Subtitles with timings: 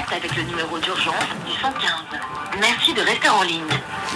[0.00, 1.14] Contact avec le numéro d'urgence
[1.46, 1.72] du 115.
[2.60, 3.60] Merci de rester en ligne.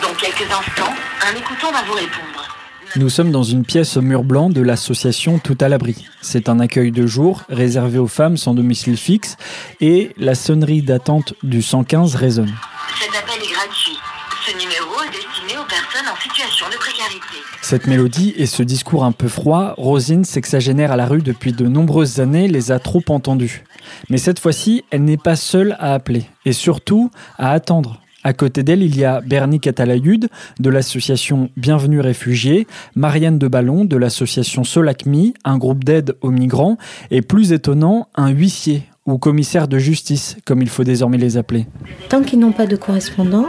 [0.02, 0.92] Dans quelques instants,
[1.22, 2.48] un écoutant va vous répondre.
[2.96, 6.06] Nous sommes dans une pièce au mur blanc de l'association Tout à l'abri.
[6.20, 9.36] C'est un accueil de jour réservé aux femmes sans domicile fixe
[9.80, 12.54] et la sonnerie d'attente du 115 résonne.
[12.98, 13.98] Cet appel est gratuit.
[14.46, 17.38] Ce numéro est destiné aux personnes en situation de précarité.
[17.62, 21.66] Cette mélodie et ce discours un peu froid, Rosine, sexagénaire à la rue depuis de
[21.66, 23.64] nombreuses années, les a trop entendus.
[24.10, 28.02] Mais cette fois-ci, elle n'est pas seule à appeler et surtout à attendre.
[28.22, 30.28] À côté d'elle, il y a Bernie Catalayud
[30.60, 36.76] de l'association Bienvenue Réfugiés, Marianne de Ballon de l'association Solacmi, un groupe d'aide aux migrants,
[37.10, 41.66] et plus étonnant, un huissier ou commissaire de justice, comme il faut désormais les appeler.
[42.08, 43.46] Tant qu'ils n'ont pas de correspondant,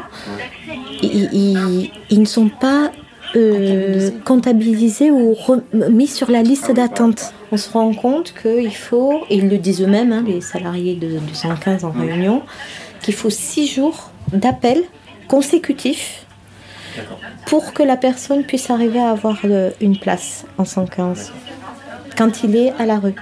[1.02, 2.92] ils, ils- ils ne sont pas
[3.36, 5.36] euh, comptabilisés ou
[5.90, 7.34] mis sur la liste d'attente.
[7.52, 11.20] On se rend compte qu'il faut, et ils le disent eux-mêmes, hein, les salariés de,
[11.20, 12.44] du 115 en réunion,
[13.02, 14.84] qu'il faut six jours d'appel
[15.28, 16.26] consécutifs
[17.48, 21.34] pour que la personne puisse arriver à avoir euh, une place en 115
[22.18, 23.16] quand il est à la rue.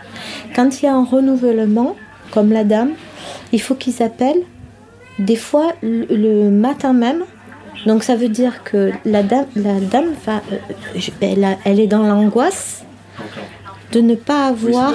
[0.55, 1.95] Quand il y a un renouvellement,
[2.31, 2.91] comme la dame,
[3.51, 4.43] il faut qu'ils appellent
[5.17, 7.23] des fois le, le matin même.
[7.85, 11.87] Donc ça veut dire que la dame, la dame va, euh, elle, a- elle est
[11.87, 12.83] dans l'angoisse
[13.91, 14.93] de ne pas avoir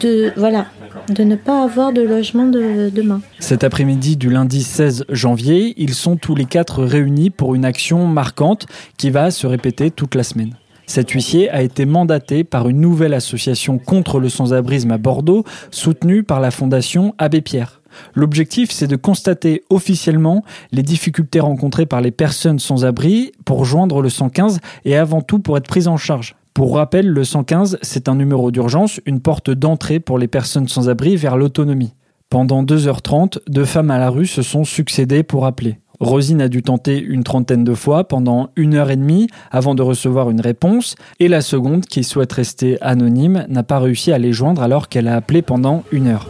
[0.00, 0.66] de voilà,
[1.14, 3.20] de ne pas avoir de logement de, demain.
[3.38, 8.06] Cet après-midi du lundi 16 janvier, ils sont tous les quatre réunis pour une action
[8.08, 10.54] marquante qui va se répéter toute la semaine.
[10.86, 16.24] Cet huissier a été mandaté par une nouvelle association contre le sans-abrisme à Bordeaux, soutenue
[16.24, 17.80] par la fondation Abbé Pierre.
[18.14, 24.00] L'objectif, c'est de constater officiellement les difficultés rencontrées par les personnes sans abri pour joindre
[24.00, 26.36] le 115 et avant tout pour être prises en charge.
[26.54, 30.90] Pour rappel, le 115, c'est un numéro d'urgence, une porte d'entrée pour les personnes sans
[30.90, 31.94] abri vers l'autonomie.
[32.28, 35.78] Pendant 2h30, deux femmes à la rue se sont succédées pour appeler.
[36.00, 39.82] Rosine a dû tenter une trentaine de fois pendant une heure et demie avant de
[39.82, 44.32] recevoir une réponse, et la seconde, qui souhaite rester anonyme, n'a pas réussi à les
[44.32, 46.28] joindre alors qu'elle a appelé pendant une heure.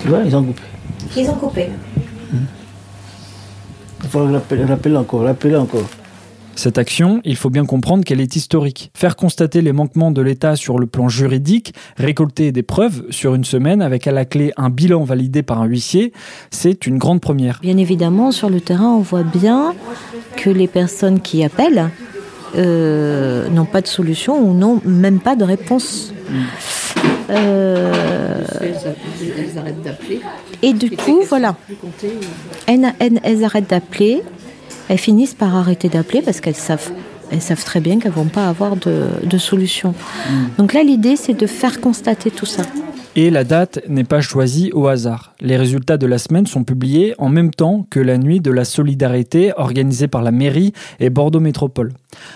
[0.00, 0.60] Tu vois, ils ont coupé.
[1.16, 1.68] Ils ont coupé.
[4.02, 5.88] Il faut rappeler, rappeler encore, rappeler encore.
[6.56, 8.90] Cette action, il faut bien comprendre qu'elle est historique.
[8.94, 13.44] Faire constater les manquements de l'État sur le plan juridique, récolter des preuves sur une
[13.44, 16.12] semaine avec à la clé un bilan validé par un huissier,
[16.50, 17.58] c'est une grande première.
[17.60, 19.74] Bien évidemment, sur le terrain, on voit bien
[20.36, 21.90] que les personnes qui appellent
[22.56, 26.12] euh, n'ont pas de solution ou n'ont même pas de réponse.
[27.30, 27.93] Euh,
[28.60, 30.20] Elles arrêtent d'appeler.
[30.62, 31.56] et du coup, voilà,
[32.66, 34.22] elles, arrêtent d'appeler,
[34.88, 36.90] elles finissent par arrêter d'appeler parce qu'elles savent,
[37.30, 39.94] elles savent très bien qu'elles vont pas avoir de, de solution.
[40.58, 42.62] Donc là, l'idée, c'est de faire constater tout ça.
[43.16, 45.34] Et la date n'est pas choisie au hasard.
[45.40, 48.64] Les résultats de la semaine sont publiés en même temps que la nuit de la
[48.64, 51.92] solidarité organisée par la mairie et Bordeaux Métropole.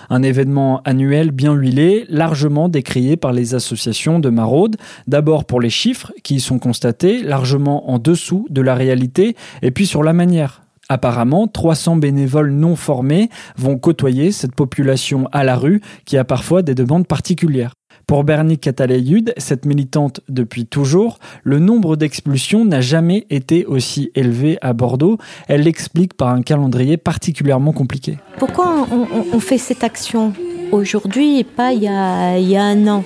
[0.09, 5.69] Un événement annuel bien huilé, largement décrié par les associations de maraude, d'abord pour les
[5.69, 10.13] chiffres qui y sont constatés, largement en dessous de la réalité, et puis sur la
[10.13, 10.61] manière.
[10.87, 16.61] Apparemment, 300 bénévoles non formés vont côtoyer cette population à la rue qui a parfois
[16.61, 17.73] des demandes particulières.
[18.09, 24.57] Pour Bernie Catalayud, cette militante depuis toujours, le nombre d'expulsions n'a jamais été aussi élevé
[24.63, 25.19] à Bordeaux.
[25.47, 28.17] Elle l'explique par un calendrier particulièrement compliqué.
[28.39, 28.87] Pourquoi
[29.31, 30.33] on, fait cette action
[30.71, 33.03] aujourd'hui et pas il y a, il y a un an?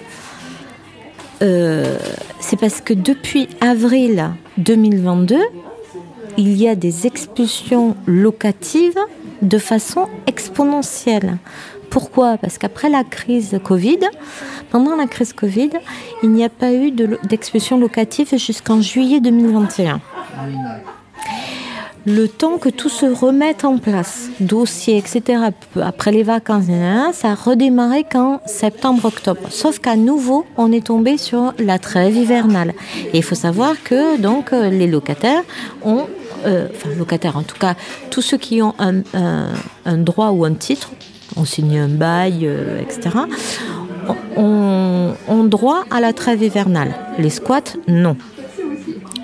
[1.41, 1.97] Euh,
[2.39, 5.35] C'est parce que depuis avril 2022,
[6.37, 8.99] il y a des expulsions locatives
[9.41, 11.39] de façon exponentielle.
[11.93, 12.39] Pourquoi?
[12.39, 13.99] Parce qu'après la crise Covid,
[14.71, 15.69] pendant la crise Covid,
[16.23, 20.01] il n'y a pas eu d'expulsion locative jusqu'en juillet 2021
[22.05, 25.41] le temps que tout se remette en place, dossier, etc.,
[25.81, 26.65] après les vacances,
[27.13, 29.49] ça a redémarré qu'en septembre-octobre.
[29.51, 32.73] Sauf qu'à nouveau, on est tombé sur la trêve hivernale.
[33.13, 35.43] Et il faut savoir que donc euh, les locataires
[35.81, 36.07] ont,
[36.45, 37.75] euh, enfin locataires en tout cas,
[38.09, 40.89] tous ceux qui ont un droit ou un titre,
[41.35, 43.15] ont signé un bail, euh, etc.,
[44.35, 46.93] ont, ont droit à la trêve hivernale.
[47.17, 48.17] Les squats, non.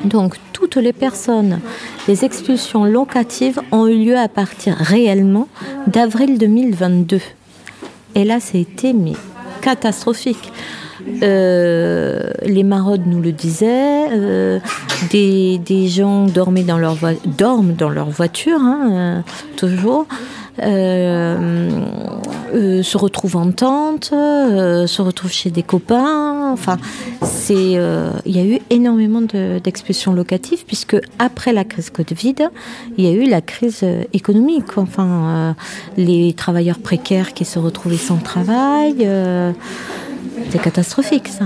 [0.05, 1.61] Donc tout toutes les personnes,
[2.07, 5.47] les expulsions locatives ont eu lieu à partir réellement
[5.87, 7.21] d'avril 2022.
[8.15, 8.93] Et là, c'était
[9.61, 10.51] catastrophique.
[11.21, 14.59] Euh, les maraudes nous le disaient, euh,
[15.11, 19.21] des, gens dorment dans leur voiture, hein, euh,
[19.55, 20.05] toujours,
[22.81, 26.51] se retrouvent en tente, se retrouvent chez des copains.
[26.51, 26.77] Enfin,
[27.21, 27.53] c'est,
[28.25, 32.35] il y a eu énormément de- d'expulsions locatives puisque après la crise Covid,
[32.97, 34.77] il y a eu la crise économique.
[34.77, 35.55] Enfin,
[35.97, 39.07] les travailleurs précaires qui se retrouvaient sans travail.
[40.49, 41.45] C'est catastrophique, ça.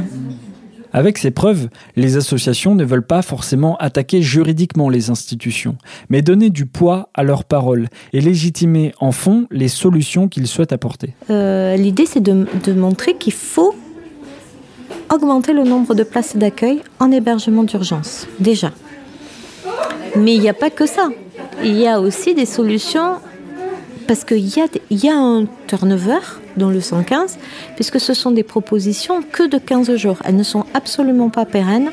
[0.96, 5.76] Avec ces preuves, les associations ne veulent pas forcément attaquer juridiquement les institutions,
[6.10, 10.72] mais donner du poids à leurs paroles et légitimer en fond les solutions qu'ils souhaitent
[10.72, 11.16] apporter.
[11.32, 13.74] Euh, L'idée, c'est de, de montrer qu'il faut
[15.12, 18.72] augmenter le nombre de places d'accueil en hébergement d'urgence, déjà.
[20.16, 21.10] Mais il n'y a pas que ça.
[21.64, 23.16] Il y a aussi des solutions,
[24.08, 26.20] parce qu'il y, a un turnover
[26.58, 27.38] dans le 115,
[27.76, 30.18] puisque ce sont des propositions que de 15 jours.
[30.24, 31.92] Elles ne sont absolument pas pérennes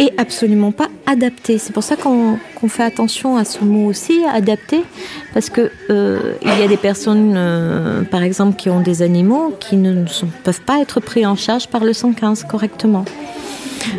[0.00, 1.58] et absolument pas adaptées.
[1.58, 2.38] C'est pour ça qu'on
[2.68, 4.82] fait attention à ce mot aussi, adapté,
[5.34, 9.54] parce que euh, il y a des personnes, euh, par exemple, qui ont des animaux
[9.60, 10.04] qui ne
[10.44, 13.04] peuvent pas être pris en charge par le 115 correctement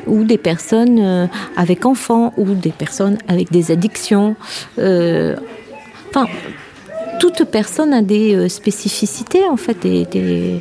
[0.08, 1.28] ou des personnes euh,
[1.58, 4.38] avec enfants, ou des personnes avec des addictions.
[4.80, 5.36] Euh,
[6.16, 6.28] Enfin,
[7.24, 10.60] toute personne a des euh, spécificités, en fait, des, des,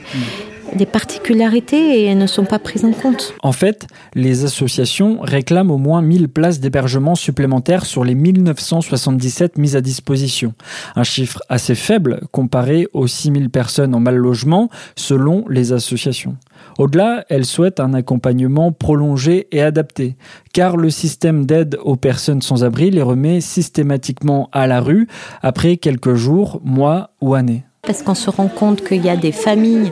[0.77, 3.35] des particularités, et elles ne sont pas prises en compte.
[3.43, 9.77] En fait, les associations réclament au moins 1000 places d'hébergement supplémentaires sur les 1977 mises
[9.77, 10.55] à disposition.
[10.97, 16.37] Un chiffre assez faible comparé aux 6000 personnes en mal logement selon les associations.
[16.79, 20.17] Au-delà, elles souhaitent un accompagnement prolongé et adapté,
[20.53, 25.09] car le système d'aide aux personnes sans abri les remet systématiquement à la rue
[25.43, 27.65] après quelques jours, mois ou années.
[27.84, 29.90] Parce qu'on se rend compte qu'il y a des familles,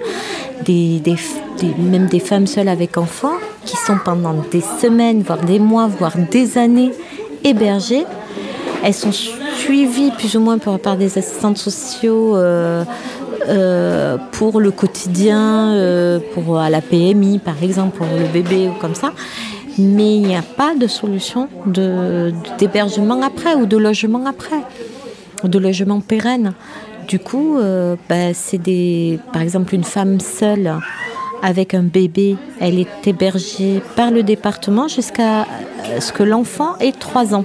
[0.65, 1.03] des,
[1.77, 3.35] même des femmes seules avec enfants,
[3.65, 6.93] qui sont pendant des semaines, voire des mois, voire des années
[7.43, 8.05] hébergées.
[8.85, 12.85] Elles sont suivies plus ou moins par, des assistantes sociaux euh,
[13.49, 18.81] euh, pour le quotidien, euh, pour à la PMI par exemple, pour le bébé ou
[18.81, 19.11] comme ça.
[19.79, 21.49] Mais il n'y a pas de solution
[22.57, 24.63] d'hébergement après ou de logement après
[25.49, 26.53] de logement pérenne.
[27.11, 30.79] Du coup, euh, bah, c'est des, par exemple, une femme seule
[31.43, 36.93] avec un bébé, elle est hébergée par le département jusqu'à euh, ce que l'enfant ait
[36.93, 37.45] 3 ans.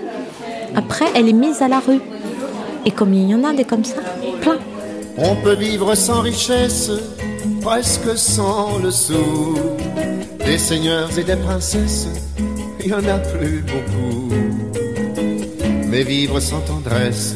[0.75, 1.99] Après, elle est mise à la rue.
[2.85, 3.95] Et comme il y en a des comme ça,
[4.39, 4.59] plein.
[5.17, 6.91] On peut vivre sans richesse,
[7.61, 9.57] presque sans le sou.
[10.45, 12.07] Des seigneurs et des princesses,
[12.83, 14.29] il y en a plus beaucoup.
[15.87, 17.35] Mais vivre sans tendresse,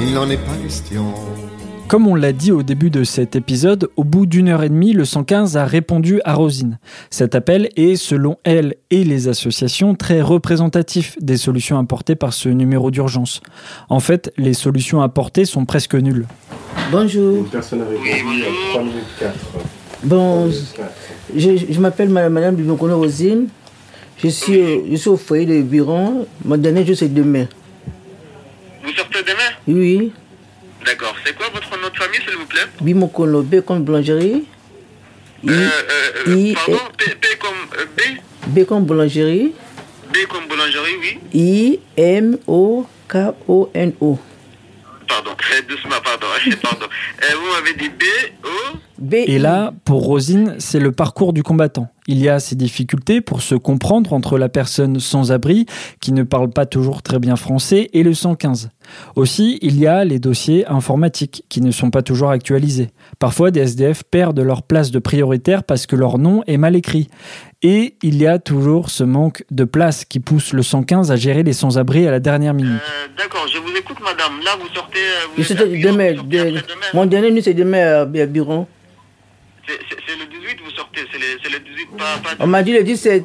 [0.00, 1.04] il n'en est pas question.
[1.88, 4.92] Comme on l'a dit au début de cet épisode, au bout d'une heure et demie,
[4.92, 6.78] le 115 a répondu à Rosine.
[7.10, 12.48] Cet appel est, selon elle et les associations, très représentatif des solutions apportées par ce
[12.48, 13.40] numéro d'urgence.
[13.88, 16.26] En fait, les solutions apportées sont presque nulles.
[16.90, 17.38] Bonjour.
[17.38, 19.34] Une personne a répondu à 3 minutes 4.
[20.02, 20.50] Bon,
[21.34, 23.46] je, je m'appelle Madame, Bibokono Rosine.
[24.18, 26.26] Je suis, je suis au foyer de Biron.
[26.44, 27.46] Mon dernier jour, c'est demain.
[29.68, 30.12] Oui,
[30.84, 31.14] D'accord.
[31.24, 34.44] C'est quoi votre nom de famille, s'il vous plaît Bimokono, B comme boulangerie.
[35.42, 38.00] I, euh, euh, euh, I- Pardon P, P comme euh, B
[38.60, 39.52] B comme boulangerie.
[40.12, 41.18] B comme boulangerie, oui.
[41.34, 43.16] I, M, O, K,
[43.48, 44.18] O, N, O.
[45.08, 45.30] Pardon.
[45.68, 46.26] Doucement, pardon.
[46.62, 46.86] pardon.
[46.86, 48.02] Euh, vous m'avez dit B,
[48.44, 48.76] O.
[48.98, 51.90] B, Et là, pour Rosine, c'est le parcours du combattant.
[52.08, 55.66] Il y a ces difficultés pour se comprendre entre la personne sans abri,
[56.00, 58.70] qui ne parle pas toujours très bien français, et le 115.
[59.16, 62.90] Aussi, il y a les dossiers informatiques, qui ne sont pas toujours actualisés.
[63.18, 67.08] Parfois, des SDF perdent leur place de prioritaire parce que leur nom est mal écrit.
[67.62, 71.42] Et il y a toujours ce manque de place qui pousse le 115 à gérer
[71.42, 72.70] les sans-abri à la dernière minute.
[72.74, 74.38] Euh, D'accord, je vous écoute, madame.
[74.44, 74.98] Là, vous sortez.
[75.00, 76.10] euh, Vous êtes demain.
[76.12, 76.86] vous sortez de- après-demain.
[76.94, 78.68] mon dernier nuit, c'est demain à, à Biron.
[79.66, 81.00] C'est le 18, vous sortez.
[81.10, 81.64] C'est le, c'est le 18, pas.
[81.64, 81.65] pas
[82.40, 83.24] On m'a dit le 17.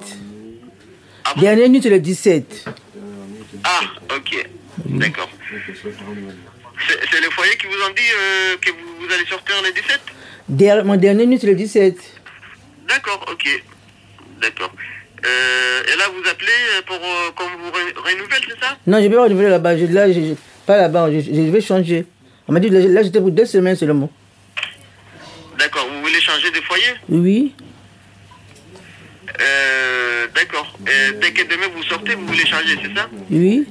[1.25, 1.41] Ah bon?
[1.41, 2.65] Dernière nuit, c'est le 17.
[3.63, 3.79] Ah,
[4.15, 4.47] Ok,
[4.85, 5.29] d'accord.
[7.11, 9.99] C'est le foyer qui vous ont dit euh, que vous, vous allez sortir le 17
[10.49, 11.95] Der- mon dernier nuit, c'est le 17.
[12.87, 13.63] D'accord, ok.
[14.41, 14.71] D'accord.
[15.23, 16.51] Euh, et là, vous appelez
[16.87, 18.77] pour euh, qu'on vous renouvelle, c'est ça?
[18.87, 19.77] Non, je vais pas renouveler là-bas.
[19.77, 20.33] Je- Là, je,
[20.65, 22.05] pas là-bas, je, je vais changer.
[22.47, 24.09] On m'a dit, là, j'étais pour deux semaines seulement.
[25.59, 26.93] D'accord, vous voulez changer de foyer?
[27.09, 27.53] Oui.
[29.39, 30.77] Euh, D'accord.
[30.87, 33.67] Et dès que demain vous sortez, vous voulez changer, c'est ça Oui.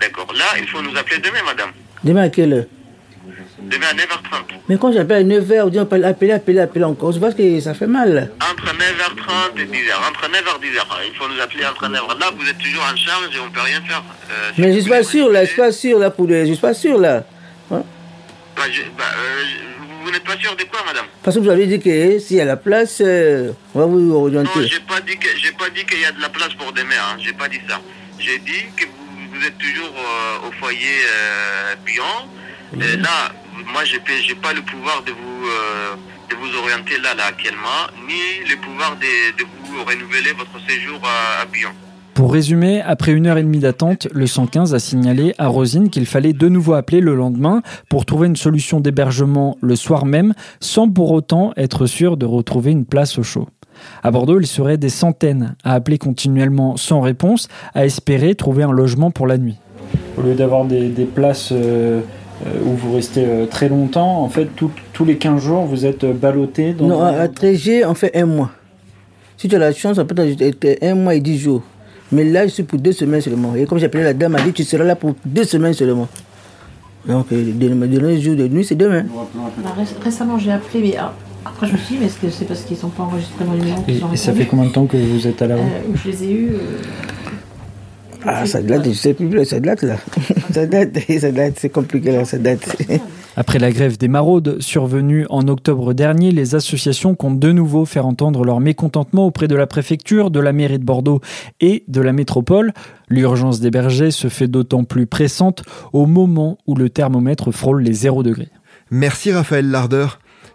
[0.00, 0.32] D'accord.
[0.34, 1.70] Là, il faut nous appeler demain, madame.
[2.04, 2.64] Demain à quelle heure
[3.58, 4.44] Demain à 9h30.
[4.68, 7.10] Mais quand j'appelle à 9h, on dit on peut appeler, appeler, appeler encore.
[7.12, 8.30] Je vois que ça fait mal.
[8.40, 10.08] Entre 9h30 et 10h.
[10.08, 10.82] Entre 9h et 10h.
[11.10, 12.20] Il faut nous appeler entre 9h.
[12.20, 14.04] Là, vous êtes toujours en charge et on peut rien faire.
[14.30, 16.26] Euh, si Mais je suis voulez pas sûr là, je suis pas sûr là pour
[16.28, 16.46] les...
[16.46, 17.24] Je suis pas sûr là.
[17.72, 17.82] Hein?
[18.56, 19.75] Bah, je- bah, euh, je-
[20.06, 22.40] vous n'êtes pas sûr de quoi, madame Parce que vous avez dit que s'il y
[22.40, 24.68] a la place, euh, on va vous Non, orienter.
[24.68, 26.94] j'ai pas dit que j'ai pas dit qu'il y a de la place pour demain.
[26.94, 27.16] Hein.
[27.18, 27.80] J'ai pas dit ça.
[28.20, 32.04] J'ai dit que vous, vous êtes toujours euh, au foyer euh, Pion.
[32.80, 33.32] Et là,
[33.72, 35.94] moi, j'ai j'ai pas le pouvoir de vous euh,
[36.30, 41.00] de vous orienter là, là actuellement, ni le pouvoir de, de vous renouveler votre séjour
[41.04, 41.46] à, à.
[42.16, 46.06] Pour résumer, après une heure et demie d'attente, le 115 a signalé à Rosine qu'il
[46.06, 50.88] fallait de nouveau appeler le lendemain pour trouver une solution d'hébergement le soir même, sans
[50.88, 53.48] pour autant être sûr de retrouver une place au chaud.
[54.02, 58.72] À Bordeaux, il serait des centaines à appeler continuellement sans réponse, à espérer trouver un
[58.72, 59.58] logement pour la nuit.
[60.16, 62.00] Au lieu d'avoir des, places euh,
[62.64, 66.72] où vous restez euh, très longtemps, en fait, tous les 15 jours, vous êtes ballotté
[66.72, 66.86] dans...
[66.86, 68.52] Non, à, à 13G, on fait un mois.
[69.36, 71.62] Si tu as la chance, on peut être un mois et dix jours.
[72.12, 73.54] Mais là, je suis pour deux semaines seulement.
[73.56, 75.72] Et comme j'ai appelé la dame, elle a dit tu seras là pour deux semaines
[75.74, 76.08] seulement.
[77.06, 79.04] Donc, euh, dernier jour de nuit, c'est demain.
[79.62, 81.12] Bah, ré- récemment, j'ai appelé, mais ah,
[81.44, 83.54] après, je me suis dit, mais est-ce que c'est parce qu'ils n'ont pas enregistré mon
[83.54, 85.54] numéro Et, qu'ils ont et ça fait combien de temps que vous êtes à la
[85.56, 86.48] rue Euh, où Je les ai eus.
[86.54, 86.58] euh,
[88.24, 89.96] Ah, ça date, je sais plus, ça date là.
[90.52, 92.76] ça date, ça date, c'est compliqué là, ça date.
[93.38, 98.06] Après la grève des maraudes survenue en octobre dernier, les associations comptent de nouveau faire
[98.06, 101.20] entendre leur mécontentement auprès de la préfecture, de la mairie de Bordeaux
[101.60, 102.72] et de la métropole.
[103.10, 107.92] L'urgence des bergers se fait d'autant plus pressante au moment où le thermomètre frôle les
[107.92, 108.48] 0 degrés.
[108.90, 110.18] Merci Raphaël Lardeur.